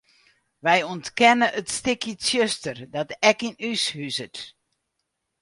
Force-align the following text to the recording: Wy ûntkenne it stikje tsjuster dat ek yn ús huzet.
Wy 0.63 0.79
ûntkenne 0.93 1.47
it 1.59 1.67
stikje 1.75 2.13
tsjuster 2.21 2.77
dat 2.93 3.09
ek 3.29 3.39
yn 3.47 3.55
ús 3.69 3.83
huzet. 3.95 4.37